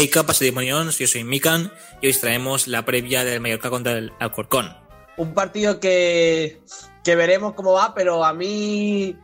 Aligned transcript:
EICA 0.00 0.24
Pasadimonions, 0.24 0.96
yo 0.98 1.06
soy 1.06 1.24
Mikan 1.24 1.70
y 2.00 2.06
hoy 2.06 2.14
traemos 2.14 2.66
la 2.66 2.86
previa 2.86 3.22
del 3.22 3.40
Mallorca 3.40 3.68
contra 3.68 3.92
el 3.92 4.12
Alcorcón. 4.18 4.74
Un 5.18 5.34
partido 5.34 5.78
que, 5.78 6.62
que 7.04 7.16
veremos 7.16 7.52
cómo 7.52 7.72
va, 7.72 7.94
pero 7.94 8.24
a 8.24 8.32
mí 8.32 9.14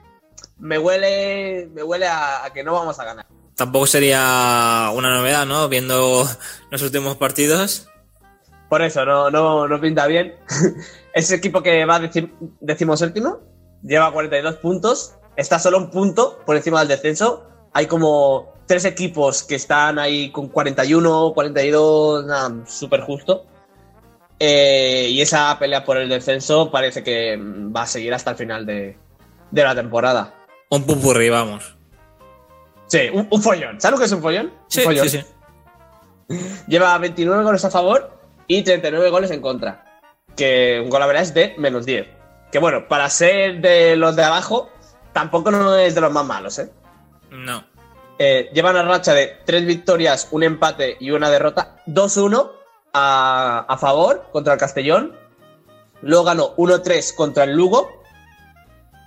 me 0.59 0.79
huele, 0.79 1.71
me 1.73 1.83
huele 1.83 2.07
a, 2.07 2.45
a 2.45 2.53
que 2.53 2.63
no 2.63 2.75
vamos 2.75 3.01
a 3.01 3.05
ganar. 3.05 3.27
Tampoco 3.55 3.87
sería 3.87 4.91
una 4.93 5.17
novedad, 5.17 5.47
¿no? 5.47 5.67
Viendo 5.71 6.29
los 6.71 6.83
últimos 6.83 7.17
partidos. 7.17 7.89
Por 8.69 8.83
eso, 8.83 9.07
no, 9.07 9.31
no, 9.31 9.67
no 9.67 9.81
pinta 9.81 10.07
bien. 10.07 10.35
Ese 11.15 11.37
equipo 11.37 11.63
que 11.63 11.87
va 11.87 12.01
decim, 12.01 12.31
decimoséptimo 12.61 13.41
lleva 13.83 14.13
42 14.13 14.57
puntos, 14.57 15.15
está 15.37 15.59
solo 15.59 15.79
un 15.79 15.91
punto 15.91 16.43
por 16.45 16.55
encima 16.57 16.81
del 16.81 16.89
descenso. 16.89 17.49
Hay 17.77 17.89
como 17.89 18.55
tres 18.65 18.87
equipos 18.87 19.43
que 19.43 19.57
están 19.57 19.99
ahí 19.99 20.31
con 20.31 20.49
41, 20.49 21.33
42, 21.35 22.25
nada, 22.25 22.65
súper 22.67 23.03
justo. 23.03 23.45
Eh, 24.39 25.09
y 25.11 25.21
esa 25.21 25.59
pelea 25.59 25.85
por 25.85 25.99
el 25.99 26.09
descenso 26.09 26.71
parece 26.71 27.05
que 27.05 27.37
va 27.39 27.83
a 27.83 27.87
seguir 27.87 28.15
hasta 28.15 28.31
el 28.31 28.39
final 28.39 28.65
de, 28.65 28.97
de 29.51 29.63
la 29.63 29.75
temporada. 29.75 30.33
Un 30.71 30.85
pupurri, 30.85 31.29
vamos. 31.29 31.77
Sí, 32.87 33.11
un, 33.13 33.29
un, 33.31 33.43
follón. 33.43 33.79
¿Sabes 33.79 33.93
lo 33.93 33.99
que 33.99 34.07
es 34.07 34.13
un 34.13 34.23
follón? 34.23 34.55
Sí, 34.69 34.81
un 34.81 34.85
follón. 34.87 35.09
sí, 35.11 35.23
sí. 36.31 36.45
Lleva 36.69 36.97
29 36.97 37.45
goles 37.45 37.63
a 37.67 37.71
favor 37.71 38.19
y 38.47 38.63
39 38.63 39.11
goles 39.11 39.31
en 39.33 39.43
contra. 39.43 40.01
Que 40.35 40.81
un 40.83 40.89
gol 40.89 41.03
a 41.03 41.07
verdad 41.07 41.25
es 41.25 41.35
de 41.35 41.55
menos 41.59 41.85
10. 41.85 42.07
Que 42.51 42.59
bueno, 42.59 42.89
para 42.89 43.11
ser 43.11 43.61
de 43.61 43.97
los 43.97 44.17
de 44.17 44.25
abajo, 44.25 44.71
tampoco 45.13 45.51
no 45.51 45.77
es 45.77 45.95
de 45.95 46.01
los 46.01 46.11
más 46.11 46.25
malos, 46.25 46.59
¿eh? 46.59 46.71
No. 47.31 47.65
Eh, 48.19 48.51
lleva 48.53 48.71
una 48.71 48.83
racha 48.83 49.13
de 49.13 49.39
3 49.45 49.67
victorias, 49.67 50.29
un 50.31 50.43
empate 50.43 50.97
y 51.01 51.11
una 51.11 51.31
derrota. 51.31 51.77
2-1 51.87 52.51
a, 52.93 53.67
a 53.69 53.79
favor 53.79 54.29
contra 54.33 54.55
el 54.55 54.59
Castellón. 54.59 55.15
Luego 56.03 56.25
ganó 56.25 56.57
1-3 56.57 57.15
contra 57.15 57.45
el 57.45 57.53
Lugo. 57.53 58.03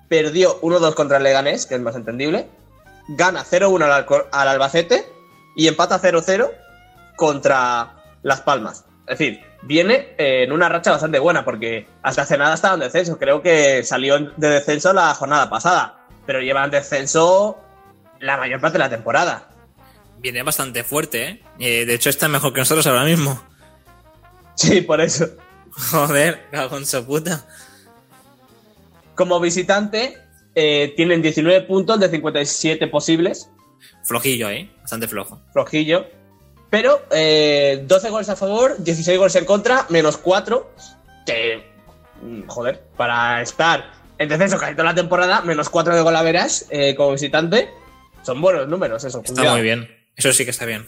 Perdió 0.08 0.60
1-2 0.62 0.94
contra 0.94 1.18
el 1.18 1.24
Leganés, 1.24 1.66
que 1.66 1.76
es 1.76 1.82
más 1.82 1.96
entendible. 1.96 2.48
Gana 3.10 3.44
0-1 3.44 3.84
al, 3.84 4.06
al 4.32 4.48
Albacete 4.48 5.06
y 5.56 5.68
empata 5.68 6.00
0-0 6.00 6.50
contra 7.16 7.96
Las 8.22 8.42
Palmas. 8.42 8.86
Es 9.08 9.18
decir, 9.18 9.42
viene 9.64 10.14
en 10.18 10.52
una 10.52 10.70
racha 10.70 10.92
bastante 10.92 11.18
buena 11.18 11.44
porque 11.44 11.88
hasta 12.04 12.22
hace 12.22 12.38
nada 12.38 12.54
estaba 12.56 12.76
en 12.76 12.82
descenso. 12.82 13.18
Creo 13.18 13.42
que 13.42 13.84
salió 13.84 14.20
de 14.20 14.50
descenso 14.50 14.94
la 14.94 15.14
jornada 15.16 15.50
pasada, 15.50 16.06
pero 16.26 16.42
lleva 16.42 16.64
en 16.64 16.72
descenso 16.72 17.58
la 18.20 18.38
mayor 18.38 18.60
parte 18.62 18.78
de 18.78 18.84
la 18.84 18.90
temporada. 18.90 19.50
Viene 20.20 20.44
bastante 20.44 20.84
fuerte, 20.84 21.28
¿eh? 21.28 21.44
Eh, 21.60 21.86
De 21.86 21.94
hecho, 21.96 22.10
está 22.10 22.28
mejor 22.28 22.54
que 22.54 22.60
nosotros 22.60 22.86
ahora 22.88 23.04
mismo. 23.06 23.42
Sí, 24.56 24.82
por 24.82 25.00
eso. 25.02 25.26
Joder, 25.72 26.48
cago 26.52 26.78
en 26.78 26.86
su 26.86 27.06
puta. 27.06 27.46
Como 29.16 29.40
visitante, 29.40 30.18
eh, 30.56 30.94
tienen 30.96 31.22
19 31.22 31.62
puntos 31.62 32.00
de 32.00 32.10
57 32.10 32.88
posibles, 32.88 33.50
Flojillo, 34.04 34.50
¿eh? 34.50 34.70
Bastante 34.82 35.08
flojo. 35.08 35.40
flojillo. 35.54 36.06
Pero 36.70 37.02
eh, 37.12 37.84
12 37.86 38.10
goles 38.10 38.30
a 38.30 38.36
favor, 38.36 38.76
16 38.78 39.18
goles 39.18 39.36
en 39.36 39.46
contra, 39.46 39.86
menos 39.90 40.18
4. 40.18 40.72
Que, 41.26 41.64
mm, 42.22 42.48
joder, 42.48 42.84
para 42.98 43.42
estar 43.42 43.92
en 44.18 44.30
descenso 44.30 44.58
casi 44.58 44.74
toda 44.74 44.86
la 44.86 44.96
temporada, 44.96 45.42
menos 45.42 45.70
4 45.70 45.96
de 45.96 46.02
golaveras 46.02 46.66
eh, 46.70 46.94
como 46.96 47.12
visitante, 47.14 47.70
son 48.22 48.42
buenos 48.42 48.68
números, 48.68 49.04
eso. 49.04 49.20
Está 49.20 49.34
cuidado. 49.34 49.56
muy 49.56 49.64
bien. 49.64 49.90
Eso 50.16 50.32
sí 50.34 50.44
que 50.44 50.52
está 50.52 50.66
bien. 50.66 50.86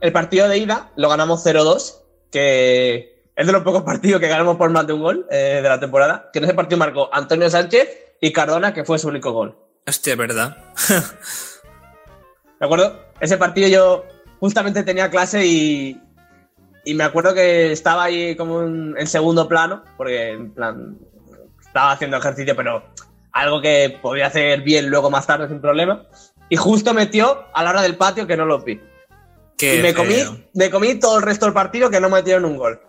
El 0.00 0.12
partido 0.12 0.48
de 0.48 0.58
ida 0.58 0.90
lo 0.96 1.08
ganamos 1.08 1.44
0-2, 1.44 2.02
que 2.30 3.30
es 3.34 3.46
de 3.46 3.52
los 3.52 3.62
pocos 3.62 3.82
partidos 3.82 4.20
que 4.20 4.28
ganamos 4.28 4.56
por 4.56 4.70
más 4.70 4.86
de 4.86 4.92
un 4.92 5.00
gol 5.00 5.26
eh, 5.30 5.60
de 5.62 5.68
la 5.68 5.80
temporada. 5.80 6.30
Que 6.32 6.38
en 6.38 6.44
ese 6.44 6.54
partido 6.54 6.78
marcó 6.78 7.08
Antonio 7.12 7.48
Sánchez 7.48 7.88
y 8.20 8.32
Cardona, 8.32 8.74
que 8.74 8.84
fue 8.84 8.98
su 8.98 9.08
único 9.08 9.32
gol. 9.32 9.56
Hostia, 9.86 10.12
es 10.12 10.18
verdad. 10.18 10.56
¿De 12.60 12.66
acuerdo? 12.66 13.06
Ese 13.20 13.36
partido 13.36 13.68
yo 13.68 14.04
justamente 14.40 14.82
tenía 14.82 15.10
clase 15.10 15.46
y, 15.46 16.00
y 16.84 16.94
me 16.94 17.04
acuerdo 17.04 17.34
que 17.34 17.72
estaba 17.72 18.04
ahí 18.04 18.36
como 18.36 18.62
en, 18.62 18.94
en 18.98 19.06
segundo 19.06 19.48
plano, 19.48 19.84
porque 19.96 20.30
en 20.30 20.52
plan 20.52 20.98
estaba 21.60 21.92
haciendo 21.92 22.16
ejercicio, 22.16 22.56
pero 22.56 22.82
algo 23.36 23.60
que 23.60 23.98
podía 24.00 24.26
hacer 24.26 24.62
bien 24.62 24.88
luego 24.88 25.10
más 25.10 25.26
tarde 25.26 25.48
sin 25.48 25.60
problema. 25.60 26.06
Y 26.48 26.56
justo 26.56 26.94
metió 26.94 27.44
a 27.52 27.62
la 27.62 27.70
hora 27.70 27.82
del 27.82 27.96
patio 27.96 28.26
que 28.26 28.36
no 28.36 28.46
lo 28.46 28.62
vi. 28.62 28.80
Qué 29.58 29.76
y 29.76 29.82
me 29.82 29.92
comí, 29.92 30.16
me 30.54 30.70
comí 30.70 30.98
todo 30.98 31.18
el 31.18 31.22
resto 31.22 31.44
del 31.44 31.54
partido 31.54 31.90
que 31.90 32.00
no 32.00 32.08
metieron 32.08 32.44
un 32.46 32.56
gol. 32.56 32.80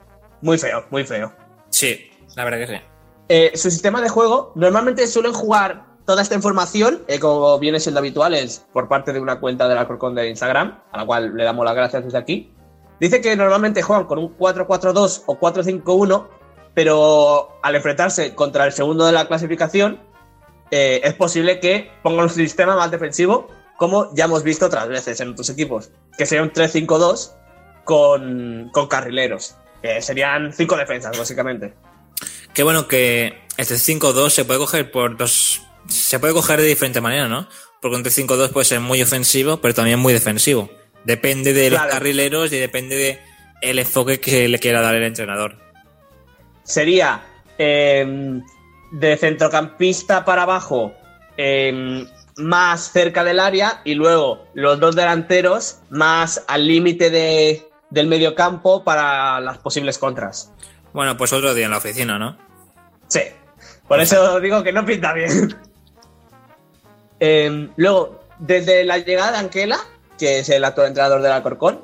Muy 0.41 0.57
feo, 0.57 0.85
muy 0.89 1.03
feo. 1.03 1.33
Sí, 1.69 2.09
la 2.35 2.45
verdad 2.45 2.59
que 2.59 2.67
sí. 2.67 2.81
Eh, 3.29 3.51
su 3.55 3.69
sistema 3.69 4.01
de 4.01 4.07
juego, 4.07 4.53
normalmente 4.55 5.05
suelen 5.07 5.33
jugar 5.33 5.85
toda 6.05 6.21
esta 6.21 6.35
información, 6.35 7.03
eh, 7.07 7.19
como 7.19 7.59
viene 7.59 7.81
siendo 7.81 7.99
habitual, 7.99 8.33
es 8.33 8.65
por 8.71 8.87
parte 8.87 9.11
de 9.11 9.19
una 9.19 9.41
cuenta 9.41 9.67
del 9.67 9.77
Alcorcón 9.77 10.15
de 10.15 10.29
Instagram, 10.29 10.81
a 10.91 10.97
la 10.97 11.05
cual 11.05 11.35
le 11.35 11.43
damos 11.43 11.65
las 11.65 11.75
gracias 11.75 12.05
desde 12.05 12.17
aquí. 12.17 12.53
Dice 13.01 13.19
que 13.19 13.35
normalmente 13.35 13.81
juegan 13.81 14.05
con 14.05 14.19
un 14.19 14.37
4-4-2 14.37 15.23
o 15.25 15.37
4-5-1, 15.37 16.27
pero 16.73 17.59
al 17.61 17.75
enfrentarse 17.75 18.33
contra 18.33 18.65
el 18.65 18.71
segundo 18.71 19.05
de 19.05 19.11
la 19.11 19.27
clasificación, 19.27 20.06
eh, 20.71 21.01
es 21.03 21.13
posible 21.13 21.59
que 21.59 21.91
pongan 22.03 22.25
un 22.25 22.29
sistema 22.29 22.75
más 22.75 22.91
defensivo, 22.91 23.49
como 23.77 24.13
ya 24.15 24.25
hemos 24.25 24.43
visto 24.43 24.65
otras 24.65 24.87
veces 24.87 25.19
en 25.21 25.29
otros 25.31 25.49
equipos, 25.49 25.91
que 26.17 26.25
sería 26.25 26.43
un 26.43 26.51
3-5-2 26.51 27.31
con, 27.83 28.69
con 28.73 28.87
carrileros, 28.87 29.55
que 29.81 30.01
serían 30.01 30.51
cinco 30.53 30.75
defensas, 30.77 31.17
básicamente. 31.17 31.73
Qué 32.53 32.63
bueno 32.63 32.87
que 32.87 33.37
este 33.57 33.75
5-2 33.75 34.29
se 34.31 34.45
puede 34.45 34.59
coger 34.59 34.91
por 34.91 35.15
dos. 35.17 35.61
Se 35.87 36.19
puede 36.19 36.33
coger 36.33 36.59
de 36.59 36.67
diferente 36.67 36.99
manera, 37.01 37.27
¿no? 37.27 37.47
Porque 37.81 37.95
un 37.97 38.03
3-5-2 38.03 38.49
puede 38.51 38.65
ser 38.65 38.79
muy 38.79 39.01
ofensivo, 39.01 39.61
pero 39.61 39.73
también 39.73 39.99
muy 39.99 40.11
defensivo. 40.11 40.69
Depende 41.05 41.53
de 41.53 41.69
los 41.69 41.79
Claro. 41.79 41.93
carrileros 41.93 42.51
y 42.51 42.57
depende 42.57 42.95
de 42.95 43.19
el 43.61 43.79
enfoque 43.79 44.19
que 44.19 44.47
le 44.47 44.59
quiera 44.59 44.81
dar 44.81 44.95
el 44.95 45.03
entrenador. 45.03 45.55
sería 46.63 47.21
eh, 47.57 48.39
de 48.91 49.17
centrocampista 49.17 50.23
para 50.25 50.43
abajo, 50.43 50.93
eh, 51.37 52.05
más 52.37 52.91
cerca 52.91 53.23
del 53.23 53.39
área, 53.39 53.81
y 53.83 53.95
luego 53.95 54.45
los 54.53 54.79
dos 54.79 54.95
delanteros 54.95 55.79
más 55.89 56.43
al 56.47 56.67
límite 56.67 57.09
de, 57.09 57.67
del 57.89 58.07
mediocampo 58.07 58.83
para 58.83 59.39
las 59.41 59.57
posibles 59.57 59.97
contras. 59.97 60.51
Bueno, 60.93 61.17
pues 61.17 61.33
otro 61.33 61.53
día 61.53 61.65
en 61.65 61.71
la 61.71 61.77
oficina, 61.77 62.17
¿no? 62.19 62.37
Sí, 63.07 63.21
por 63.87 63.99
eso 63.99 64.39
digo 64.41 64.63
que 64.63 64.71
no 64.71 64.85
pinta 64.85 65.13
bien. 65.13 65.55
Eh, 67.19 67.69
luego, 67.75 68.19
desde 68.39 68.83
la 68.85 68.99
llegada 68.99 69.31
de 69.31 69.37
Anquela, 69.39 69.79
que 70.19 70.39
es 70.39 70.49
el 70.49 70.63
actual 70.63 70.87
entrenador 70.87 71.21
del 71.21 71.31
Alcorcón, 71.31 71.81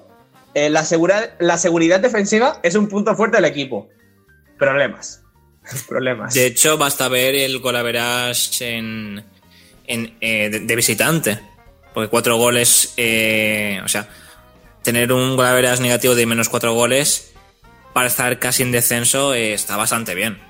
eh, 0.53 0.69
la, 0.69 0.83
segura- 0.83 1.35
la 1.39 1.57
seguridad 1.57 1.99
defensiva 1.99 2.59
es 2.63 2.75
un 2.75 2.87
punto 2.87 3.15
fuerte 3.15 3.37
del 3.37 3.45
equipo. 3.45 3.89
Problemas. 4.59 5.22
Problemas. 5.87 6.33
De 6.33 6.45
hecho, 6.47 6.77
basta 6.77 7.07
ver 7.07 7.35
el 7.35 7.59
golaveras 7.59 8.61
en, 8.61 9.23
en, 9.87 10.17
eh, 10.21 10.49
de, 10.49 10.59
de 10.61 10.75
visitante. 10.75 11.39
Porque 11.93 12.09
cuatro 12.09 12.37
goles, 12.37 12.93
eh, 12.97 13.79
o 13.85 13.87
sea, 13.87 14.07
tener 14.81 15.11
un 15.13 15.35
golaveras 15.35 15.79
negativo 15.79 16.15
de 16.15 16.25
menos 16.25 16.49
cuatro 16.49 16.73
goles 16.73 17.33
para 17.93 18.07
estar 18.07 18.39
casi 18.39 18.63
en 18.63 18.71
descenso 18.71 19.33
eh, 19.35 19.53
está 19.53 19.77
bastante 19.77 20.15
bien. 20.15 20.41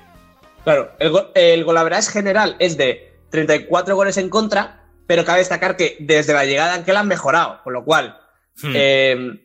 Claro, 0.64 0.92
el, 0.98 1.10
go- 1.10 1.30
el 1.34 1.62
golaveras 1.64 2.08
general 2.08 2.56
es 2.58 2.78
de 2.78 3.12
34 3.30 3.94
goles 3.94 4.16
en 4.16 4.30
contra, 4.30 4.86
pero 5.06 5.26
cabe 5.26 5.40
destacar 5.40 5.76
que 5.76 5.98
desde 6.00 6.32
la 6.32 6.46
llegada 6.46 6.72
de 6.72 6.78
Anquela 6.78 7.00
han 7.00 7.08
mejorado, 7.08 7.60
con 7.62 7.72
lo 7.74 7.84
cual, 7.84 8.18
Hmm. 8.62 9.36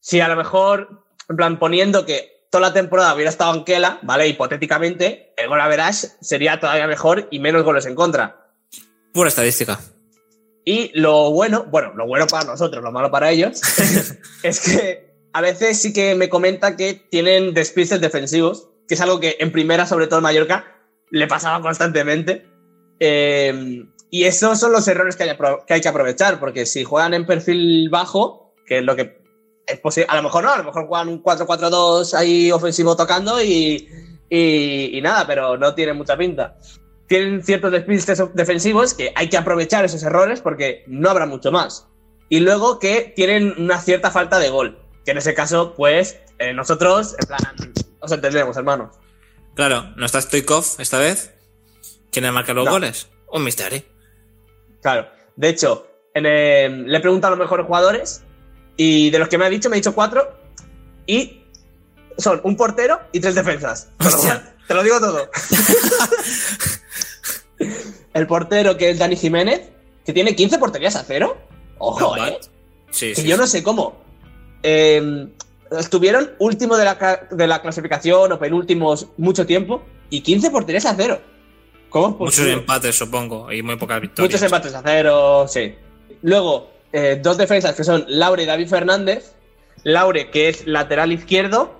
si 0.00 0.20
a 0.20 0.28
lo 0.28 0.36
mejor, 0.36 1.02
en 1.28 1.36
plan, 1.36 1.58
poniendo 1.58 2.04
que 2.06 2.39
toda 2.50 2.68
la 2.68 2.72
temporada 2.72 3.14
hubiera 3.14 3.30
estado 3.30 3.52
Anquela, 3.52 3.98
¿vale? 4.02 4.28
Hipotéticamente, 4.28 5.32
el 5.36 5.48
golaveras 5.48 6.16
sería 6.20 6.58
todavía 6.60 6.86
mejor 6.86 7.28
y 7.30 7.38
menos 7.38 7.62
goles 7.62 7.86
en 7.86 7.94
contra. 7.94 8.52
Pura 9.12 9.28
estadística. 9.28 9.78
Y 10.64 10.90
lo 10.98 11.30
bueno, 11.30 11.64
bueno, 11.68 11.92
lo 11.94 12.06
bueno 12.06 12.26
para 12.26 12.44
nosotros, 12.44 12.82
lo 12.84 12.92
malo 12.92 13.10
para 13.10 13.30
ellos, 13.30 13.60
es 14.42 14.60
que 14.60 15.10
a 15.32 15.40
veces 15.40 15.80
sí 15.80 15.92
que 15.92 16.14
me 16.14 16.28
comenta 16.28 16.76
que 16.76 16.94
tienen 16.94 17.54
despistes 17.54 18.00
defensivos, 18.00 18.68
que 18.86 18.94
es 18.94 19.00
algo 19.00 19.20
que 19.20 19.36
en 19.40 19.52
primera, 19.52 19.86
sobre 19.86 20.06
todo 20.06 20.18
en 20.18 20.24
Mallorca, 20.24 20.66
le 21.10 21.26
pasaba 21.26 21.62
constantemente. 21.62 22.46
Eh, 22.98 23.84
y 24.10 24.24
esos 24.24 24.58
son 24.58 24.72
los 24.72 24.86
errores 24.88 25.16
que 25.16 25.22
hay, 25.22 25.30
apro- 25.30 25.64
que 25.66 25.74
hay 25.74 25.80
que 25.80 25.88
aprovechar, 25.88 26.38
porque 26.40 26.66
si 26.66 26.84
juegan 26.84 27.14
en 27.14 27.26
perfil 27.26 27.88
bajo, 27.90 28.54
que 28.66 28.78
es 28.78 28.84
lo 28.84 28.96
que 28.96 29.19
es 29.72 29.80
posible, 29.80 30.06
a 30.10 30.16
lo 30.16 30.22
mejor 30.22 30.44
no, 30.44 30.52
a 30.52 30.58
lo 30.58 30.64
mejor 30.64 30.86
juegan 30.86 31.08
un 31.08 31.22
4-4-2 31.22 32.14
ahí 32.14 32.50
ofensivo 32.52 32.96
tocando 32.96 33.42
y, 33.42 33.88
y, 34.28 34.98
y 34.98 35.00
nada, 35.02 35.26
pero 35.26 35.56
no 35.56 35.74
tiene 35.74 35.92
mucha 35.92 36.16
pinta 36.16 36.56
tienen 37.08 37.42
ciertos 37.42 37.72
despistes 37.72 38.22
defensivos 38.34 38.94
que 38.94 39.12
hay 39.16 39.28
que 39.28 39.36
aprovechar 39.36 39.84
esos 39.84 40.00
errores 40.04 40.40
porque 40.40 40.84
no 40.86 41.10
habrá 41.10 41.26
mucho 41.26 41.50
más. 41.50 41.88
y 42.28 42.38
luego 42.38 42.78
que 42.78 43.12
tienen 43.16 43.52
una 43.58 43.80
cierta 43.80 44.12
falta 44.12 44.38
de 44.38 44.48
gol. 44.48 44.78
Que 45.04 45.10
en 45.10 45.18
ese 45.18 45.34
caso, 45.34 45.74
pues, 45.76 46.20
eh, 46.38 46.52
nosotros, 46.54 47.16
en 47.20 47.26
plan, 47.26 47.72
os 47.98 48.12
entendemos, 48.12 48.56
hermanos. 48.56 48.94
Claro, 49.56 49.92
no 49.96 50.06
está 50.06 50.20
Stoikov 50.20 50.64
esta 50.78 51.00
vez. 51.00 51.34
¿Quién 52.12 52.26
le 52.26 52.30
marca 52.30 52.54
los 52.54 52.66
No. 52.66 52.70
goles? 52.70 53.08
Un 53.32 53.42
misterio. 53.42 53.82
Claro. 54.80 55.08
De 55.34 55.48
hecho, 55.48 55.88
en 56.14 56.22
le 56.22 56.96
he 56.96 57.00
preguntado 57.00 57.34
a 57.34 57.36
los 57.36 57.44
mejores 57.44 57.66
jugadores 57.66 58.22
y 58.82 59.10
de 59.10 59.18
los 59.18 59.28
que 59.28 59.36
me 59.36 59.44
ha 59.44 59.50
dicho, 59.50 59.68
me 59.68 59.76
ha 59.76 59.76
dicho 59.76 59.94
cuatro 59.94 60.26
y 61.06 61.42
son 62.16 62.40
un 62.44 62.56
portero 62.56 62.98
y 63.12 63.20
tres 63.20 63.34
defensas. 63.34 63.90
Hostia. 63.98 64.54
te 64.66 64.72
lo 64.72 64.82
digo 64.82 64.98
todo. 64.98 65.28
el 68.14 68.26
portero 68.26 68.78
que 68.78 68.88
es 68.88 68.98
Dani 68.98 69.16
Jiménez, 69.16 69.68
que 70.02 70.14
tiene 70.14 70.34
15 70.34 70.58
porterías 70.58 70.96
a 70.96 71.04
cero. 71.06 71.36
Ojo, 71.76 72.16
Not 72.16 72.28
eh. 72.28 72.38
Sí, 72.90 73.08
Que 73.08 73.20
sí. 73.20 73.28
yo 73.28 73.36
no 73.36 73.46
sé 73.46 73.62
cómo. 73.62 74.02
Eh, 74.62 75.28
estuvieron 75.78 76.30
último 76.38 76.78
de 76.78 76.86
la, 76.86 77.28
de 77.30 77.46
la 77.46 77.60
clasificación 77.60 78.32
o 78.32 78.38
penúltimos 78.38 79.08
mucho 79.18 79.44
tiempo 79.44 79.82
y 80.08 80.22
15 80.22 80.50
porterías 80.50 80.86
a 80.86 80.94
cero. 80.94 81.20
¿Cómo 81.90 82.16
Muchos 82.18 82.46
empates, 82.46 82.96
supongo, 82.96 83.52
y 83.52 83.62
muy 83.62 83.76
pocas 83.76 84.00
victorias. 84.00 84.32
Muchos 84.32 84.42
empates 84.42 84.72
a 84.72 84.80
cero, 84.82 85.46
sí. 85.46 85.74
Luego, 86.22 86.79
eh, 86.92 87.18
dos 87.22 87.36
defensas 87.38 87.74
que 87.74 87.84
son 87.84 88.04
Laure 88.08 88.42
y 88.42 88.46
David 88.46 88.68
Fernández. 88.68 89.32
Laure, 89.84 90.30
que 90.30 90.48
es 90.48 90.66
lateral 90.66 91.12
izquierdo, 91.12 91.74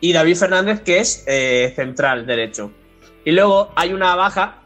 y 0.00 0.12
David 0.12 0.36
Fernández, 0.36 0.80
que 0.80 0.98
es 1.00 1.24
eh, 1.26 1.72
central 1.76 2.26
derecho. 2.26 2.72
Y 3.24 3.32
luego 3.32 3.70
hay 3.76 3.92
una 3.92 4.14
baja, 4.16 4.62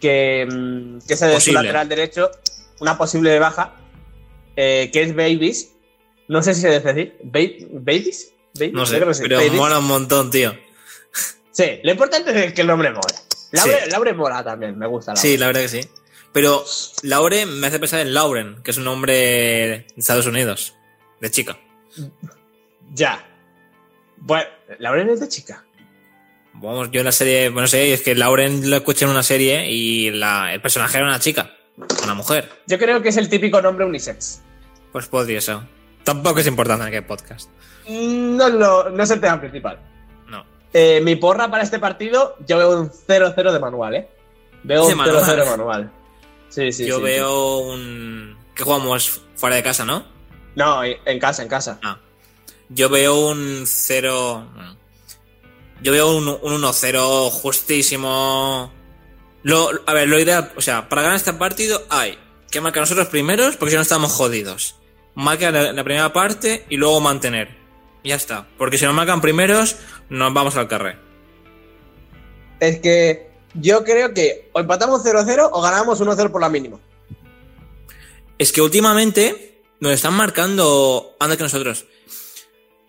que, 0.00 0.46
mm, 0.50 0.98
que 1.06 1.14
es 1.14 1.20
de 1.20 1.40
su 1.40 1.52
lateral 1.52 1.88
derecho, 1.88 2.30
una 2.80 2.96
posible 2.98 3.38
baja, 3.38 3.74
eh, 4.56 4.90
que 4.92 5.02
es 5.02 5.14
Babies. 5.14 5.72
No 6.28 6.42
sé 6.42 6.54
si 6.54 6.62
se 6.62 6.68
debe 6.70 6.92
decir. 6.92 7.16
Ba- 7.22 7.66
¿Babies? 7.80 8.32
¿Babies? 8.54 8.72
No 8.72 8.86
sé, 8.86 8.98
sí. 9.14 9.22
pero 9.22 9.36
Babies. 9.36 9.52
mola 9.52 9.78
un 9.78 9.86
montón, 9.86 10.30
tío. 10.30 10.54
Sí, 11.50 11.80
lo 11.82 11.92
importante 11.92 12.46
es 12.46 12.52
que 12.54 12.62
el 12.62 12.66
nombre 12.66 12.90
mola. 12.90 13.02
Laure, 13.52 13.80
Sí. 13.84 13.90
Laure 13.90 14.12
mola 14.14 14.42
también, 14.42 14.76
me 14.78 14.86
gusta. 14.86 15.12
Laure. 15.12 15.20
Sí, 15.28 15.36
la 15.36 15.46
verdad 15.48 15.60
que 15.62 15.68
sí. 15.68 15.80
Pero 16.34 16.64
Laure 17.04 17.46
me 17.46 17.68
hace 17.68 17.78
pensar 17.78 18.00
en 18.00 18.12
Lauren, 18.12 18.62
que 18.62 18.72
es 18.72 18.76
un 18.76 18.84
nombre 18.84 19.14
de 19.14 19.86
Estados 19.96 20.26
Unidos, 20.26 20.74
de 21.20 21.30
chica. 21.30 21.56
Ya. 22.92 23.24
Bueno, 24.18 24.44
Lauren 24.78 25.08
es 25.10 25.20
de 25.20 25.28
chica. 25.28 25.64
Vamos, 26.54 26.90
yo 26.90 27.00
en 27.00 27.06
la 27.06 27.12
serie, 27.12 27.48
bueno, 27.50 27.66
sé, 27.68 27.92
es 27.92 28.02
que 28.02 28.14
Lauren 28.14 28.68
lo 28.68 28.76
escuché 28.76 29.04
en 29.04 29.12
una 29.12 29.22
serie 29.22 29.70
y 29.70 30.10
la, 30.10 30.52
el 30.52 30.60
personaje 30.60 30.98
era 30.98 31.06
una 31.06 31.18
chica, 31.20 31.50
una 32.04 32.14
mujer. 32.14 32.50
Yo 32.66 32.78
creo 32.78 33.00
que 33.00 33.08
es 33.10 33.16
el 33.16 33.28
típico 33.28 33.62
nombre 33.62 33.84
unisex. 33.86 34.42
Pues 34.92 35.06
podría 35.06 35.40
ser. 35.40 35.58
Tampoco 36.04 36.40
es 36.40 36.46
importante 36.46 36.82
en 36.82 36.88
aquel 36.88 37.04
podcast. 37.06 37.48
Mm, 37.88 38.36
No, 38.36 38.46
es 38.48 38.54
lo- 38.54 38.90
no 38.90 39.02
es 39.02 39.10
el 39.10 39.20
tema 39.20 39.40
principal. 39.40 39.78
No. 40.28 40.44
Eh, 40.72 41.00
mi 41.00 41.16
porra 41.16 41.48
para 41.50 41.62
este 41.62 41.78
partido, 41.78 42.36
yo 42.46 42.58
veo 42.58 42.80
un 42.80 42.90
0-0 42.90 43.52
de 43.52 43.58
manual, 43.60 43.94
¿eh? 43.94 44.08
Veo 44.64 44.84
un 44.86 44.92
0-0 44.92 44.96
manual. 44.96 45.36
de 45.36 45.44
manual. 45.44 45.92
Sí, 46.54 46.70
sí, 46.70 46.86
yo 46.86 46.98
sí. 46.98 47.02
veo 47.02 47.58
un... 47.58 48.36
que 48.54 48.62
jugamos 48.62 49.22
fuera 49.34 49.56
de 49.56 49.62
casa, 49.64 49.84
¿no? 49.84 50.06
No, 50.54 50.84
en 50.84 51.18
casa, 51.18 51.42
en 51.42 51.48
casa. 51.48 51.80
Ah. 51.82 51.98
Yo 52.68 52.88
veo 52.88 53.28
un 53.28 53.64
0... 53.66 54.50
bueno, 54.54 54.76
Yo 55.82 55.90
veo 55.90 56.16
un, 56.16 56.28
un 56.28 56.62
1-0 56.62 57.30
justísimo. 57.30 58.72
Lo, 59.42 59.68
a 59.86 59.92
ver, 59.94 60.08
lo 60.08 60.20
ideal, 60.20 60.52
o 60.56 60.60
sea, 60.60 60.88
para 60.88 61.02
ganar 61.02 61.16
este 61.16 61.32
partido 61.32 61.84
hay 61.90 62.16
que 62.52 62.60
marcar 62.60 62.82
nosotros 62.82 63.08
primeros 63.08 63.56
porque 63.56 63.70
si 63.72 63.76
no 63.76 63.82
estamos 63.82 64.12
jodidos. 64.12 64.76
Marca 65.14 65.50
la, 65.50 65.72
la 65.72 65.82
primera 65.84 66.12
parte 66.12 66.66
y 66.68 66.76
luego 66.76 67.00
mantener. 67.00 67.56
Ya 68.04 68.14
está. 68.14 68.46
Porque 68.58 68.78
si 68.78 68.84
nos 68.84 68.94
marcan 68.94 69.20
primeros, 69.20 69.76
nos 70.08 70.32
vamos 70.32 70.56
al 70.56 70.68
carré. 70.68 70.98
Es 72.60 72.78
que 72.78 73.33
yo 73.54 73.84
creo 73.84 74.12
que 74.14 74.50
o 74.52 74.60
empatamos 74.60 75.04
0-0 75.04 75.48
o 75.52 75.60
ganamos 75.62 76.00
1-0 76.00 76.30
por 76.30 76.40
la 76.40 76.48
mínima. 76.48 76.78
Es 78.38 78.52
que 78.52 78.60
últimamente 78.62 79.62
nos 79.80 79.92
están 79.92 80.14
marcando 80.14 81.14
antes 81.20 81.36
que 81.38 81.44
nosotros. 81.44 81.86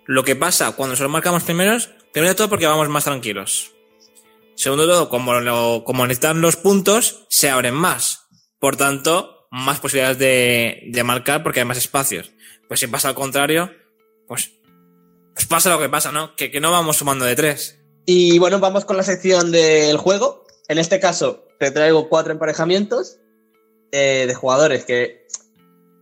Lo 0.06 0.24
que 0.24 0.36
pasa 0.36 0.72
cuando 0.74 0.94
nosotros 0.94 1.12
marcamos 1.12 1.44
primeros, 1.44 1.90
primero 2.12 2.30
de 2.32 2.36
todo 2.36 2.50
porque 2.50 2.68
vamos 2.68 2.90
más 2.90 3.04
tranquilos. 3.04 3.72
Segundo 4.56 4.86
de 4.88 4.94
todo, 4.94 5.10
como, 5.10 5.34
lo- 5.40 5.84
como 5.86 6.06
necesitan 6.08 6.42
los 6.42 6.56
puntos, 6.56 7.26
se 7.30 7.50
abren 7.50 7.74
más. 7.74 8.22
Por 8.60 8.78
tanto, 8.78 9.48
más 9.52 9.80
posibilidades 9.80 10.18
de, 10.18 10.84
de 10.88 11.04
marcar 11.04 11.44
porque 11.44 11.60
hay 11.60 11.66
más 11.66 11.78
espacios. 11.78 12.32
Pues 12.68 12.80
si 12.80 12.88
pasa 12.88 13.10
al 13.10 13.16
contrario, 13.16 13.72
pues, 14.28 14.52
pues 15.34 15.46
pasa 15.46 15.70
lo 15.70 15.80
que 15.80 15.90
pasa, 15.90 16.12
¿no? 16.12 16.36
Que, 16.36 16.50
que 16.52 16.62
no 16.62 16.72
vamos 16.72 16.98
sumando 16.98 17.26
de 17.26 17.36
tres. 17.36 17.80
Y 18.06 18.40
bueno, 18.40 18.60
vamos 18.60 18.86
con 18.86 18.98
la 18.98 19.04
sección 19.04 19.52
del 19.52 19.98
juego. 19.98 20.45
En 20.68 20.78
este 20.78 21.00
caso, 21.00 21.48
te 21.60 21.72
traigo 21.72 22.10
cuatro 22.10 22.32
emparejamientos 22.34 23.18
eh, 23.92 24.26
de 24.28 24.34
jugadores 24.34 24.86
que 24.86 25.28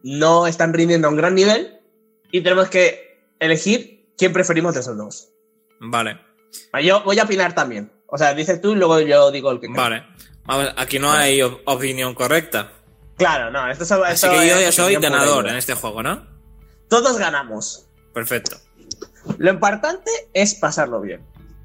no 0.03 0.47
están 0.47 0.73
rindiendo 0.73 1.07
a 1.07 1.11
un 1.11 1.17
gran 1.17 1.35
nivel 1.35 1.79
y 2.31 2.41
tenemos 2.41 2.69
que 2.69 3.25
elegir 3.39 4.07
quién 4.17 4.33
preferimos 4.33 4.73
de 4.73 4.79
esos 4.81 4.97
dos. 4.97 5.29
Vale, 5.79 6.19
Vale, 6.71 6.85
Yo 6.85 7.03
voy 7.03 7.19
a 7.19 7.23
opinar 7.23 7.53
también. 7.55 7.91
O 8.07 8.17
sea, 8.17 8.33
dices 8.33 8.61
tú 8.61 8.73
y 8.73 8.75
luego 8.75 8.99
yo 8.99 9.31
digo 9.31 9.51
el 9.51 9.59
que 9.59 9.67
vale. 9.69 10.03
Vamos, 10.45 10.73
aquí 10.77 10.99
no 10.99 11.11
hay 11.11 11.41
op- 11.41 11.61
opinión 11.65 12.13
correcta. 12.13 12.71
Claro, 13.17 13.49
no, 13.51 13.69
esto 13.69 13.83
es 13.83 13.91
Así 13.91 14.13
esto 14.25 14.29
que 14.31 14.47
yo 14.49 14.59
ya 14.59 14.71
soy 14.71 14.95
ganador 14.95 15.47
en 15.47 15.55
este 15.55 15.73
juego, 15.73 16.03
¿no? 16.03 16.25
Todos 16.89 17.17
ganamos. 17.17 17.87
Perfecto. 18.13 18.57
Lo 19.37 19.49
importante 19.51 20.11
es 20.33 20.55
pasarlo 20.55 21.01
bien. 21.01 21.21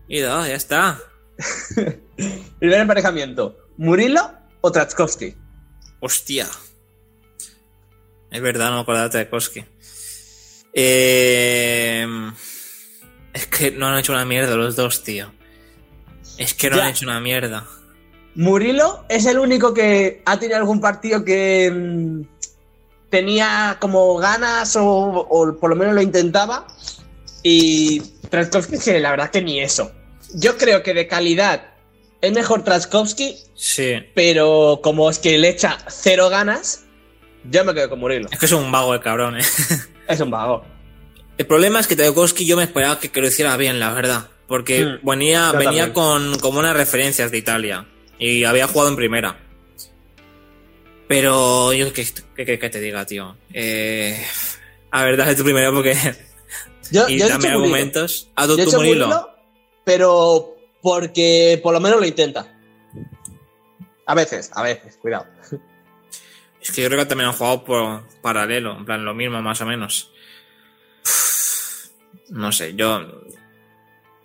Y 0.09 0.21
no, 0.21 0.47
ya 0.47 0.55
está. 0.55 0.99
Primer 2.59 2.81
emparejamiento: 2.81 3.57
Murilo 3.77 4.33
o 4.61 4.73
Traczkowski. 4.73 5.35
Hostia. 6.01 6.47
Es 8.31 8.43
verdad, 8.43 8.71
no 8.71 8.77
me 8.77 8.81
acordaba 8.83 9.09
de 9.09 9.25
Tarkovsky. 9.25 9.65
Eh, 10.75 12.07
es 13.33 13.47
que 13.47 13.71
no 13.71 13.89
han 13.89 13.99
hecho 13.99 14.13
una 14.13 14.25
mierda 14.25 14.55
los 14.55 14.77
dos, 14.77 15.03
tío. 15.03 15.33
Es 16.37 16.55
que 16.55 16.71
no 16.71 16.77
Ya. 16.77 16.85
han 16.85 16.91
hecho 16.91 17.07
una 17.07 17.21
mierda. 17.21 17.67
Murilo 18.35 19.05
es 19.09 19.27
el 19.27 19.39
único 19.39 19.75
que 19.75 20.23
ha 20.25 20.39
tenido 20.39 20.59
algún 20.59 20.81
partido 20.81 21.25
que 21.25 21.71
mm, 21.75 22.23
tenía 23.11 23.79
como 23.81 24.17
ganas 24.19 24.77
o, 24.77 24.87
o 24.87 25.57
por 25.59 25.71
lo 25.71 25.77
menos 25.77 25.95
lo 25.95 26.03
intentaba. 26.03 26.67
Y 27.43 28.01
que 28.85 29.01
la 29.01 29.11
verdad 29.11 29.31
que 29.31 29.43
ni 29.43 29.61
eso. 29.61 29.91
Yo 30.35 30.57
creo 30.59 30.83
que 30.83 30.95
de 30.95 31.07
calidad 31.07 31.71
es 32.21 32.33
mejor 32.33 32.65
Traskowski, 32.65 33.37
Sí. 33.55 33.95
pero 34.15 34.81
como 34.83 35.09
es 35.11 35.19
que 35.19 35.39
le 35.39 35.49
echa 35.49 35.79
cero 35.89 36.29
ganas, 36.29 36.85
yo 37.51 37.65
me 37.65 37.75
quedo 37.75 37.89
con 37.91 38.01
Murilo. 38.01 38.29
Es 38.31 38.39
que 38.39 38.47
es 38.47 38.53
un 38.53 38.71
vago 38.71 38.95
el 38.95 39.01
cabrón, 39.01 39.39
eh. 39.39 39.43
Es 40.09 40.21
un 40.21 40.31
vago. 40.31 40.65
El 41.37 41.47
problema 41.47 41.79
es 41.81 41.87
que 41.87 41.95
Tarkovsky 41.97 42.45
yo 42.47 42.57
me 42.57 42.65
esperaba 42.65 42.99
que, 42.99 43.11
que 43.11 43.21
lo 43.21 43.29
hiciera 43.29 43.57
bien, 43.57 43.79
la 43.79 43.93
verdad. 43.93 44.29
Porque 44.49 44.85
Hmm, 44.85 45.07
venía, 45.07 45.53
venía 45.53 45.93
con 45.93 46.39
como 46.41 46.59
unas 46.59 46.75
referencias 46.77 47.31
de 47.31 47.39
Italia. 47.39 47.87
Y 48.19 48.45
había 48.45 48.67
jugado 48.67 48.89
en 48.91 48.97
primera. 48.97 49.39
Pero 51.07 51.73
yo 51.73 51.93
qué 51.93 52.07
qué- 52.37 52.59
qué- 52.59 52.71
te 52.71 52.81
diga, 52.81 53.05
tío. 53.07 53.37
Eh, 53.53 54.21
a 54.91 55.05
ver, 55.05 55.17
dale 55.17 55.35
tú 55.35 55.45
primero 55.45 55.73
porque. 55.73 55.95
Yo, 56.91 57.09
y 57.09 57.19
yo 57.19 57.27
he 57.27 57.29
dame 57.29 57.45
Murilo. 57.45 57.59
argumentos. 57.61 58.29
A 58.35 58.47
tu, 58.47 58.57
Yo 58.57 58.63
he 58.63 58.65
tu 58.65 58.71
dicho 58.71 58.77
Murilo. 58.79 59.07
Murilo, 59.07 59.31
pero 59.89 60.55
porque 60.83 61.59
por 61.63 61.73
lo 61.73 61.81
menos 61.81 61.99
lo 61.99 62.07
intenta. 62.07 62.47
A 64.05 64.15
veces, 64.15 64.51
a 64.55 64.63
veces, 64.63 64.99
cuidado. 64.99 65.27
Es 66.61 66.73
que 66.73 66.83
yo 66.83 66.89
creo 66.89 67.01
que 67.01 67.07
también 67.07 67.31
han 67.31 67.35
jugado 67.35 67.65
por 67.65 68.03
paralelo, 68.21 68.77
en 68.77 68.85
plan 68.85 69.03
lo 69.03 69.15
mismo 69.15 69.41
más 69.41 69.63
o 69.63 69.65
menos. 69.65 70.13
No 72.29 72.53
sé, 72.53 72.75
yo. 72.75 73.23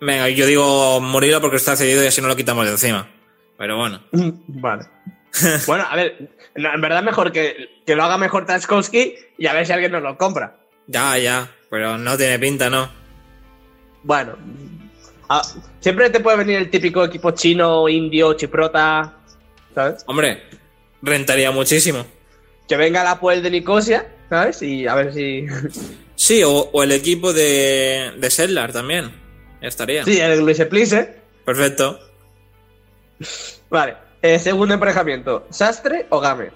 Venga, 0.02 0.28
yo 0.28 0.44
digo 0.44 1.00
Murilo 1.00 1.40
porque 1.40 1.56
está 1.56 1.76
cedido 1.76 2.04
y 2.04 2.08
así 2.08 2.20
no 2.20 2.28
lo 2.28 2.36
quitamos 2.36 2.66
de 2.66 2.72
encima. 2.72 3.08
Pero 3.56 3.78
bueno. 3.78 4.02
Vale. 4.12 4.84
bueno, 5.66 5.86
a 5.88 5.96
ver, 5.96 6.28
en 6.56 6.80
verdad 6.82 7.02
mejor 7.02 7.32
que, 7.32 7.80
que 7.86 7.96
lo 7.96 8.04
haga 8.04 8.18
mejor 8.18 8.44
Traskowski 8.44 9.14
y 9.38 9.46
a 9.46 9.54
ver 9.54 9.66
si 9.66 9.72
alguien 9.72 9.92
nos 9.92 10.02
lo 10.02 10.18
compra. 10.18 10.58
Ya, 10.88 11.16
ya. 11.16 11.50
Pero 11.70 11.96
no 11.96 12.18
tiene 12.18 12.38
pinta, 12.38 12.68
¿no? 12.68 12.90
Bueno, 14.02 14.36
ah, 15.28 15.42
siempre 15.80 16.10
te 16.10 16.20
puede 16.20 16.38
venir 16.38 16.56
el 16.56 16.70
típico 16.70 17.04
equipo 17.04 17.30
chino, 17.32 17.88
indio, 17.88 18.34
chiprota, 18.34 19.14
¿sabes? 19.74 20.04
Hombre, 20.06 20.42
rentaría 21.02 21.50
muchísimo. 21.50 22.04
Que 22.68 22.76
venga 22.76 23.04
la 23.04 23.20
Puel 23.20 23.42
de 23.42 23.50
Nicosia, 23.50 24.06
¿sabes? 24.28 24.62
Y 24.62 24.86
a 24.86 24.94
ver 24.94 25.12
si. 25.12 25.46
Sí, 26.16 26.44
o, 26.44 26.70
o 26.72 26.82
el 26.84 26.92
equipo 26.92 27.32
de, 27.32 28.12
de 28.16 28.30
Sedlar 28.30 28.72
también. 28.72 29.12
Estaría. 29.60 30.04
sí, 30.04 30.20
el 30.20 30.40
Luis 30.40 30.64
Please. 30.66 31.16
Perfecto. 31.44 31.98
Vale, 33.68 33.96
eh, 34.22 34.38
segundo 34.38 34.74
emparejamiento: 34.74 35.46
¿Sastre 35.50 36.06
o 36.10 36.20
Game? 36.20 36.50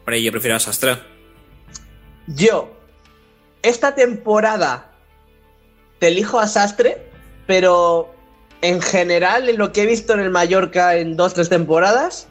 Hombre, 0.00 0.22
yo 0.22 0.30
prefiero 0.30 0.56
a 0.56 0.60
Sastre. 0.60 0.98
Yo, 2.26 2.76
esta 3.62 3.94
temporada 3.94 4.89
te 6.00 6.08
elijo 6.08 6.40
a 6.40 6.48
Sastre, 6.48 6.98
pero 7.46 8.12
en 8.62 8.82
general, 8.82 9.48
en 9.48 9.56
lo 9.58 9.72
que 9.72 9.82
he 9.82 9.86
visto 9.86 10.12
en 10.14 10.20
el 10.20 10.30
Mallorca 10.30 10.96
en 10.96 11.16
dos, 11.16 11.34
tres 11.34 11.48
temporadas, 11.48 12.26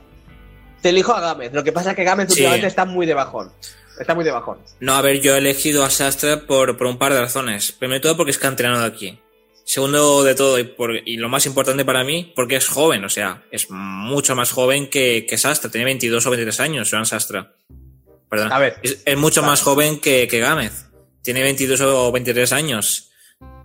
te 0.82 0.90
elijo 0.90 1.14
a 1.14 1.22
Gámez. 1.22 1.54
Lo 1.54 1.64
que 1.64 1.72
pasa 1.72 1.92
es 1.92 1.96
que 1.96 2.04
Gámez 2.04 2.28
Sí. 2.28 2.34
últimamente 2.42 2.68
está 2.68 2.86
muy 2.86 3.06
de 3.06 3.14
bajón. 3.14 3.52
Está 4.00 4.16
muy 4.16 4.24
de 4.24 4.32
bajón. 4.32 4.58
No, 4.80 4.96
a 4.96 5.02
ver, 5.02 5.20
yo 5.22 5.36
he 5.36 5.40
elegido 5.40 5.84
a 5.84 5.90
Sastre 5.90 6.38
por, 6.38 6.78
por 6.78 6.88
un 6.88 6.98
par 6.98 7.14
de 7.14 7.20
razones. 7.20 7.72
Primero 7.74 7.96
de 8.00 8.02
todo 8.04 8.18
porque 8.18 8.32
es 8.32 8.38
canterano 8.38 8.80
de 8.80 8.86
aquí. 8.86 9.20
Segundo 9.66 10.24
de 10.24 10.34
todo, 10.36 10.58
y, 10.58 10.64
por- 10.64 10.96
y 11.06 11.18
lo 11.18 11.30
más 11.30 11.46
importante 11.46 11.84
para 11.86 12.04
mí, 12.04 12.32
porque 12.36 12.56
es 12.56 12.68
joven, 12.68 13.04
o 13.06 13.10
sea, 13.10 13.44
es 13.52 13.70
mucho 13.70 14.36
más 14.36 14.52
joven 14.52 14.90
que, 14.90 15.26
que 15.30 15.38
Sastre. 15.38 15.70
Tiene 15.70 15.86
22 15.86 16.26
o 16.26 16.30
23 16.32 16.60
años, 16.62 16.90
Joan 16.90 17.06
Sastre. 17.06 17.46
Perdón. 18.30 18.52
A 18.54 18.60
ver. 18.60 18.78
Es, 18.82 19.02
es 19.06 19.18
mucho 19.18 19.44
más 19.44 19.62
joven 19.62 20.00
que, 20.00 20.28
que 20.28 20.40
Gámez. 20.40 20.86
Tiene 21.22 21.44
22 21.44 21.82
o 21.82 22.12
23 22.12 22.52
años. 22.54 23.09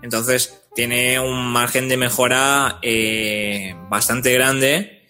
Entonces, 0.05 0.63
tiene 0.75 1.19
un 1.19 1.51
margen 1.51 1.89
de 1.89 1.97
mejora 1.97 2.79
eh, 2.83 3.75
bastante 3.89 4.35
grande 4.35 5.09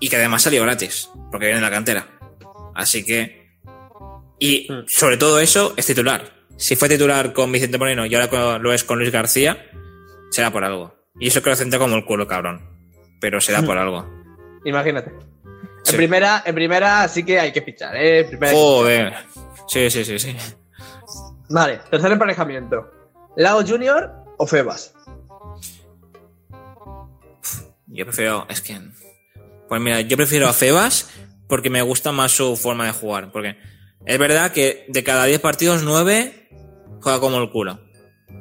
y 0.00 0.10
que 0.10 0.16
además 0.16 0.42
salió 0.42 0.62
gratis, 0.64 1.08
porque 1.30 1.46
viene 1.46 1.60
de 1.60 1.66
la 1.66 1.70
cantera. 1.70 2.06
Así 2.74 3.06
que. 3.06 3.48
Y 4.38 4.70
Hmm. 4.70 4.84
sobre 4.86 5.16
todo 5.16 5.40
eso, 5.40 5.72
es 5.78 5.86
titular. 5.86 6.30
Si 6.58 6.76
fue 6.76 6.90
titular 6.90 7.32
con 7.32 7.50
Vicente 7.50 7.78
Moreno 7.78 8.04
y 8.04 8.14
ahora 8.14 8.58
lo 8.58 8.72
es 8.74 8.84
con 8.84 8.98
Luis 8.98 9.10
García, 9.10 9.64
será 10.30 10.50
por 10.50 10.62
algo. 10.62 10.94
Y 11.18 11.28
eso 11.28 11.42
que 11.42 11.48
lo 11.48 11.56
centra 11.56 11.78
como 11.78 11.96
el 11.96 12.04
culo, 12.04 12.26
cabrón. 12.26 12.60
Pero 13.22 13.40
será 13.40 13.62
por 13.62 13.78
algo. 13.78 14.06
Imagínate. 14.66 15.10
Sí. 15.84 15.92
En, 15.92 15.96
primera, 15.96 16.42
en 16.44 16.54
primera 16.54 17.08
sí 17.08 17.24
que 17.24 17.40
hay 17.40 17.50
que 17.50 17.62
fichar, 17.62 17.96
¿eh? 17.96 18.24
Primera 18.24 18.50
hay 18.50 18.54
que 18.54 18.60
Joder. 18.62 19.14
Sí, 19.68 19.90
sí, 19.90 20.04
sí, 20.04 20.18
sí. 20.18 20.36
Vale, 21.48 21.80
tercer 21.90 22.12
emparejamiento. 22.12 22.90
Lago 23.38 23.62
Junior 23.64 24.10
o 24.36 24.48
Febas. 24.48 24.92
Yo 27.86 28.04
prefiero. 28.04 28.44
Es 28.48 28.60
que. 28.60 28.80
Pues 29.68 29.80
mira, 29.80 30.00
yo 30.00 30.16
prefiero 30.16 30.48
a 30.48 30.52
Febas 30.52 31.08
porque 31.46 31.70
me 31.70 31.80
gusta 31.82 32.10
más 32.10 32.32
su 32.32 32.56
forma 32.56 32.86
de 32.86 32.92
jugar. 32.92 33.30
Porque 33.30 33.56
es 34.04 34.18
verdad 34.18 34.50
que 34.50 34.86
de 34.88 35.04
cada 35.04 35.24
10 35.24 35.40
partidos, 35.40 35.84
9 35.84 36.48
juega 37.00 37.20
como 37.20 37.38
el 37.38 37.48
culo. 37.52 37.78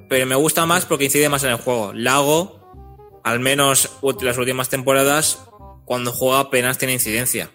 Pero 0.10 0.25
me 0.25 0.34
gusta 0.34 0.66
más 0.66 0.86
porque 0.86 1.06
incide 1.06 1.30
más 1.30 1.44
en 1.44 1.51
el 1.51 1.58
juego. 1.58 1.94
Lago, 1.94 3.22
al 3.24 3.39
menos 3.39 4.00
las 4.22 4.38
últimas 4.39 4.70
temporadas, 4.70 5.44
cuando 5.86 6.12
juega 6.12 6.39
apenas 6.39 6.80
tiene 6.80 6.94
incidencia. 6.94 7.51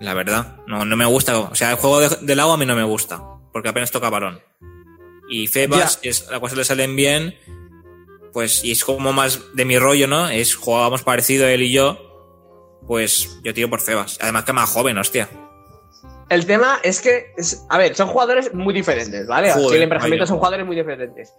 La 0.00 0.12
verdad. 0.12 0.58
No, 0.66 0.84
no 0.84 0.96
me 0.98 1.06
gusta. 1.06 1.38
O 1.38 1.54
sea, 1.54 1.70
el 1.70 1.76
juego 1.76 2.00
de, 2.00 2.08
de 2.20 2.36
Lago 2.36 2.52
a 2.52 2.58
mí 2.58 2.66
no 2.66 2.76
me 2.76 2.84
gusta. 2.84 3.22
Porque 3.54 3.70
apenas 3.70 3.90
toca 3.90 4.10
balón. 4.10 4.42
Y 5.28 5.46
Febas, 5.46 6.00
Ya. 6.02 6.10
es, 6.10 6.28
las 6.30 6.40
cosas 6.40 6.58
le 6.58 6.64
salen 6.64 6.96
bien. 6.96 7.34
Pues, 8.32 8.64
y 8.64 8.72
es 8.72 8.84
como 8.84 9.12
más 9.12 9.54
de 9.54 9.64
mi 9.64 9.78
rollo, 9.78 10.08
¿no? 10.08 10.28
Es 10.28 10.54
jugábamos 10.56 11.02
parecido 11.02 11.46
él 11.46 11.62
y 11.62 11.72
yo. 11.72 11.98
Pues 12.86 13.38
yo 13.42 13.54
tiro 13.54 13.70
por 13.70 13.80
Febas. 13.80 14.18
Además 14.20 14.44
que 14.44 14.52
más 14.52 14.68
joven, 14.70 14.98
hostia. 14.98 15.28
El 16.28 16.44
tema 16.46 16.80
es 16.82 17.00
que, 17.00 17.32
es- 17.36 17.64
a 17.68 17.78
ver, 17.78 17.94
son 17.94 18.08
jugadores 18.08 18.52
muy 18.52 18.74
diferentes, 18.74 19.26
¿vale? 19.26 19.50
Así 19.50 19.62
Joder, 19.62 19.76
el 19.76 19.82
emparejamiento 19.84 20.26
son 20.26 20.38
jugadores 20.38 20.66
muy 20.66 20.74
diferentes. 20.76 21.32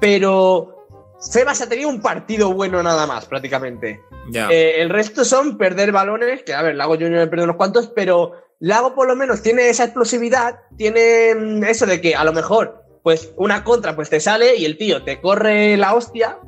Pero 0.00 0.86
Febas 1.32 1.60
ha 1.62 1.68
tenido 1.68 1.88
un 1.88 2.00
partido 2.00 2.52
bueno 2.52 2.82
nada 2.82 3.06
más, 3.06 3.26
prácticamente. 3.26 4.00
Ya. 4.30 4.48
Eh, 4.50 4.82
el 4.82 4.90
resto 4.90 5.24
son 5.24 5.56
perder 5.56 5.92
balones, 5.92 6.42
que 6.42 6.54
a 6.54 6.62
ver, 6.62 6.74
Lago 6.74 6.94
Junior 6.94 7.28
perdido 7.30 7.44
unos 7.44 7.56
cuantos, 7.56 7.92
pero 7.94 8.32
Lago 8.58 8.94
por 8.94 9.06
lo 9.06 9.14
menos 9.16 9.42
tiene 9.42 9.68
esa 9.68 9.84
explosividad, 9.84 10.60
tiene 10.76 11.34
mm, 11.34 11.64
eso 11.64 11.86
de 11.86 12.00
que 12.00 12.14
a 12.16 12.24
lo 12.24 12.32
mejor, 12.32 12.81
pues 13.02 13.30
una 13.36 13.64
contra, 13.64 13.96
pues 13.96 14.10
te 14.10 14.20
sale 14.20 14.56
y 14.56 14.64
el 14.64 14.76
tío 14.78 15.02
te 15.02 15.20
corre 15.20 15.76
la 15.76 15.94
hostia 15.94 16.38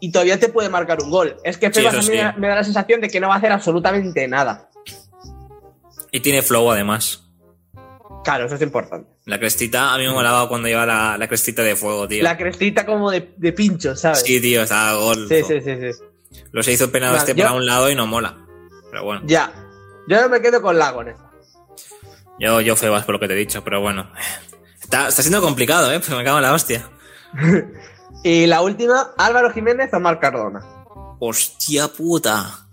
y 0.00 0.10
todavía 0.12 0.38
te 0.38 0.48
puede 0.48 0.68
marcar 0.68 1.00
un 1.02 1.10
gol. 1.10 1.36
Es 1.44 1.58
que 1.58 1.66
Sí, 1.68 1.80
Febas 1.80 1.94
a 1.94 1.98
mí 1.98 2.02
sí. 2.04 2.10
me, 2.12 2.32
me 2.38 2.48
da 2.48 2.56
la 2.56 2.64
sensación 2.64 3.00
de 3.00 3.08
que 3.08 3.20
no 3.20 3.28
va 3.28 3.34
a 3.34 3.38
hacer 3.38 3.52
absolutamente 3.52 4.26
nada. 4.28 4.68
Y 6.10 6.20
tiene 6.20 6.42
flow 6.42 6.70
además. 6.70 7.24
Claro, 8.24 8.44
eso 8.46 8.54
es 8.54 8.62
importante. 8.62 9.10
La 9.24 9.38
crestita, 9.38 9.94
a 9.94 9.98
mí 9.98 10.06
me 10.06 10.12
molaba 10.12 10.48
cuando 10.48 10.68
lleva 10.68 10.84
la, 10.86 11.16
la 11.18 11.28
crestita 11.28 11.62
de 11.62 11.74
fuego, 11.76 12.06
tío. 12.06 12.22
La 12.22 12.36
crestita 12.36 12.84
como 12.86 13.10
de, 13.10 13.32
de 13.36 13.52
pincho, 13.52 13.96
¿sabes? 13.96 14.20
Sí, 14.20 14.40
tío, 14.40 14.62
está 14.62 14.94
gol. 14.94 15.26
sí, 15.28 15.42
sí, 15.42 15.60
sí, 15.60 15.76
sí. 15.80 16.38
Lo 16.52 16.62
se 16.62 16.72
hizo 16.72 16.90
penado 16.92 17.16
este 17.16 17.34
yo- 17.34 17.44
para 17.44 17.56
un 17.56 17.66
lado 17.66 17.90
y 17.90 17.94
no 17.94 18.06
mola. 18.06 18.38
Pero 18.90 19.04
bueno, 19.04 19.22
Ya. 19.24 19.52
Yo 20.08 20.28
me 20.28 20.40
quedo 20.42 20.60
con 20.60 20.78
Lago 20.78 21.02
en 21.02 21.08
esta. 21.08 21.30
yo, 22.38 22.60
yo 22.60 22.74
Febas 22.76 23.04
por 23.04 23.14
lo 23.14 23.20
que 23.20 23.28
te 23.28 23.34
he 23.34 23.36
dicho, 23.36 23.62
pero 23.64 23.80
bueno. 23.80 24.10
Está, 24.92 25.08
está 25.08 25.22
siendo 25.22 25.40
complicado, 25.40 25.90
¿eh? 25.90 26.00
Pues 26.00 26.10
me 26.10 26.22
cago 26.22 26.36
en 26.36 26.42
la 26.42 26.52
hostia. 26.52 26.86
Y 28.24 28.46
la 28.46 28.60
última, 28.60 29.10
Álvaro 29.16 29.50
Jiménez 29.50 29.92
o 29.94 29.98
Marc 29.98 30.20
Cardona. 30.20 30.60
Hostia 31.18 31.88
puta. 31.88 32.68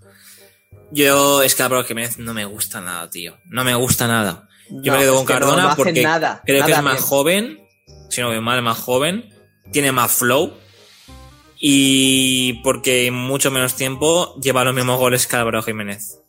Yo, 0.92 1.42
es 1.42 1.56
que 1.56 1.64
Álvaro 1.64 1.86
Jiménez 1.86 2.20
no 2.20 2.36
me 2.36 2.46
gusta 2.46 2.82
nada, 2.82 3.10
tío. 3.10 3.38
No 3.46 3.64
me 3.64 3.74
gusta 3.74 4.06
nada. 4.06 4.48
Yo 4.70 4.92
No, 4.92 5.00
me 5.00 5.04
quedo 5.04 5.16
con 5.16 5.24
no, 5.24 5.28
Cardona 5.28 5.64
no 5.70 5.76
porque 5.76 6.04
nada, 6.04 6.44
creo 6.46 6.66
que 6.66 6.74
es 6.74 6.84
más 6.84 6.96
bien. 6.96 7.04
joven, 7.04 7.60
si 8.10 8.22
no 8.22 8.42
mal, 8.42 8.62
más 8.62 8.78
joven, 8.78 9.34
tiene 9.72 9.92
más 9.92 10.12
flow 10.12 10.54
y 11.58 12.62
porque 12.62 13.08
en 13.08 13.16
mucho 13.16 13.50
menos 13.50 13.76
tiempo 13.76 14.36
lleva 14.40 14.64
los 14.66 14.76
mismos 14.76 15.00
goles 15.00 15.26
que 15.26 15.36
Álvaro 15.38 15.64
Jiménez. 15.64 16.20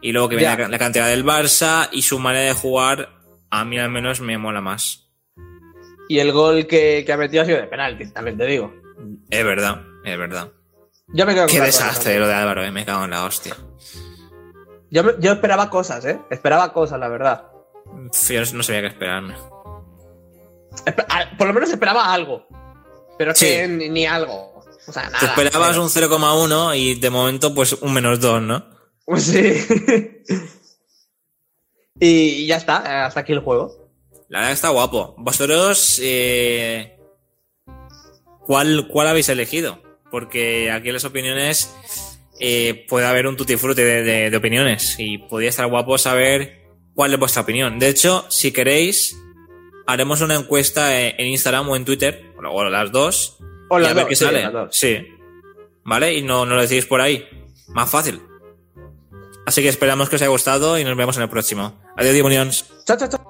Y 0.00 0.10
luego 0.12 0.28
que 0.30 0.36
viene 0.36 0.68
la 0.68 0.78
cantidad 0.78 1.06
del 1.08 1.24
Barça 1.24 1.88
y 1.92 2.02
su 2.02 2.18
manera 2.18 2.46
de 2.46 2.54
jugar, 2.54 3.10
a 3.50 3.64
mí 3.64 3.78
al 3.78 3.90
menos 3.90 4.20
me 4.20 4.38
mola 4.38 4.60
más. 4.60 5.10
Y 6.08 6.18
el 6.18 6.32
gol 6.32 6.66
que, 6.66 7.02
que 7.06 7.12
ha 7.12 7.16
metido 7.16 7.42
ha 7.42 7.46
sido 7.46 7.58
de 7.58 7.66
penalti, 7.66 8.06
también 8.12 8.36
te 8.36 8.44
digo. 8.46 8.72
Es 9.30 9.44
verdad, 9.44 9.82
es 10.04 10.18
verdad. 10.18 10.50
Yo 11.08 11.26
me 11.26 11.34
quedo 11.34 11.46
Qué 11.46 11.60
desastre 11.60 12.18
lo 12.18 12.26
de 12.26 12.34
Álvaro, 12.34 12.62
eh, 12.64 12.70
me 12.70 12.84
cago 12.84 13.04
en 13.04 13.10
la 13.10 13.24
hostia. 13.24 13.56
Yo, 14.90 15.18
yo 15.18 15.32
esperaba 15.32 15.70
cosas, 15.70 16.04
¿eh? 16.04 16.18
Esperaba 16.30 16.72
cosas, 16.72 16.98
la 17.00 17.08
verdad. 17.08 17.48
Yo 18.28 18.40
no 18.54 18.62
sabía 18.62 18.80
qué 18.82 18.86
esperarme. 18.88 19.34
Por 21.38 21.46
lo 21.46 21.54
menos 21.54 21.70
esperaba 21.70 22.12
algo. 22.12 22.46
Pero 23.18 23.32
es 23.32 23.38
Sí. 23.38 23.46
que 23.46 23.68
ni, 23.68 23.88
ni 23.88 24.06
algo. 24.06 24.54
O 24.86 24.92
sea, 24.92 25.04
nada. 25.04 25.18
Te 25.20 25.26
esperabas 25.26 25.70
Pero- 25.70 25.82
un 25.82 25.88
0,1 25.90 26.74
y 26.76 26.94
de 26.96 27.10
momento 27.10 27.54
pues 27.54 27.72
un 27.74 27.92
menos 27.94 28.20
2, 28.20 28.42
¿no? 28.42 28.64
Sí. 29.16 29.52
Y 32.00 32.46
ya 32.46 32.56
está, 32.56 33.06
hasta 33.06 33.20
aquí 33.20 33.32
el 33.32 33.40
juego. 33.40 33.72
La 34.28 34.38
verdad 34.40 34.52
está 34.52 34.68
guapo. 34.70 35.14
Vosotros, 35.18 36.00
eh, 36.02 36.96
¿cuál, 38.46 38.88
¿cuál 38.88 39.08
habéis 39.08 39.28
elegido? 39.28 39.80
Porque 40.10 40.70
aquí 40.70 40.88
en 40.88 40.94
las 40.94 41.04
opiniones 41.04 41.74
eh, 42.40 42.86
puede 42.88 43.06
haber 43.06 43.26
un 43.26 43.36
tutti 43.36 43.56
frutti 43.56 43.82
de, 43.82 44.02
de- 44.02 44.30
de 44.30 44.36
opiniones 44.36 44.96
y 44.98 45.18
podría 45.18 45.50
estar 45.50 45.66
guapo 45.68 45.98
saber 45.98 46.62
cuál 46.94 47.12
es 47.12 47.18
vuestra 47.18 47.42
opinión. 47.42 47.78
De 47.78 47.88
hecho, 47.88 48.24
si 48.28 48.52
queréis, 48.52 49.16
haremos 49.86 50.20
una 50.20 50.34
encuesta 50.34 51.00
en 51.00 51.26
Instagram 51.26 51.68
o 51.68 51.76
en 51.76 51.84
Twitter, 51.84 52.32
o 52.44 52.48
o 52.50 52.64
las 52.64 52.90
dos, 52.92 53.38
O 53.70 53.78
y 53.78 53.82
las 53.82 53.90
a 53.92 53.94
ver 53.94 54.04
dos, 54.04 54.08
qué 54.10 54.16
sí, 54.16 54.24
sale. 54.24 54.50
Sí. 54.70 55.06
¿Vale? 55.84 56.14
Y 56.14 56.22
no, 56.22 56.46
no 56.46 56.54
lo 56.56 56.62
decís 56.62 56.86
por 56.86 57.00
ahí. 57.00 57.26
Más 57.68 57.90
fácil. 57.90 58.20
Así 59.46 59.62
que 59.62 59.68
esperamos 59.68 60.08
que 60.08 60.16
os 60.16 60.22
haya 60.22 60.30
gustado 60.30 60.78
y 60.78 60.84
nos 60.84 60.96
vemos 60.96 61.16
en 61.16 61.24
el 61.24 61.28
próximo. 61.28 61.74
Adiós, 61.96 62.14
demonios. 62.14 62.64
Chao, 62.86 62.96
chao, 62.96 63.08
chao. 63.08 63.24